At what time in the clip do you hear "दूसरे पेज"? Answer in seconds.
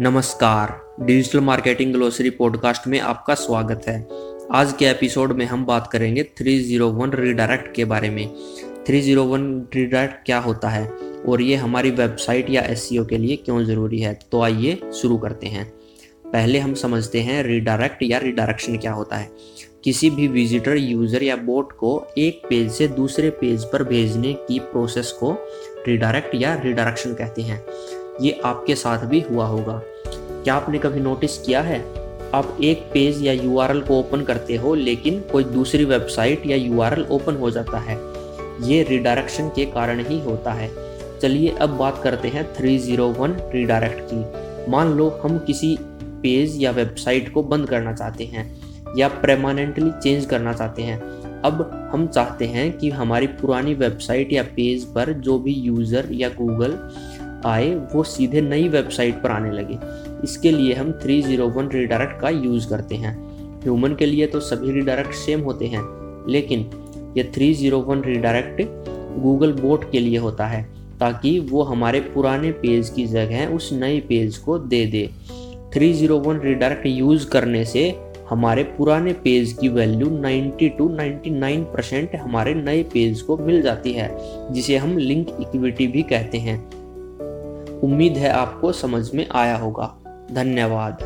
22.88-23.64